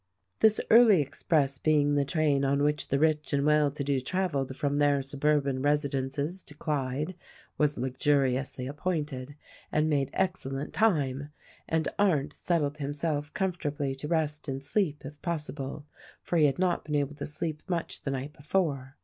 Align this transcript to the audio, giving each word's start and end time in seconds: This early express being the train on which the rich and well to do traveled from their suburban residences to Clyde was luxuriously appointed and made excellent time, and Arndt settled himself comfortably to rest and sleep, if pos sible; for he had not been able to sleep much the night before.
This 0.39 0.59
early 0.71 0.99
express 0.99 1.59
being 1.59 1.93
the 1.93 2.03
train 2.03 2.43
on 2.43 2.63
which 2.63 2.87
the 2.87 2.97
rich 2.97 3.33
and 3.33 3.45
well 3.45 3.69
to 3.69 3.83
do 3.83 3.99
traveled 3.99 4.55
from 4.57 4.77
their 4.77 4.99
suburban 5.03 5.61
residences 5.61 6.41
to 6.41 6.55
Clyde 6.55 7.13
was 7.59 7.77
luxuriously 7.77 8.65
appointed 8.65 9.35
and 9.71 9.91
made 9.91 10.09
excellent 10.13 10.73
time, 10.73 11.29
and 11.69 11.87
Arndt 11.99 12.33
settled 12.33 12.79
himself 12.79 13.31
comfortably 13.35 13.93
to 13.93 14.07
rest 14.07 14.47
and 14.47 14.63
sleep, 14.63 15.05
if 15.05 15.21
pos 15.21 15.51
sible; 15.51 15.83
for 16.23 16.37
he 16.37 16.45
had 16.45 16.57
not 16.57 16.83
been 16.83 16.95
able 16.95 17.13
to 17.13 17.27
sleep 17.27 17.61
much 17.67 18.01
the 18.01 18.09
night 18.09 18.33
before. 18.33 18.95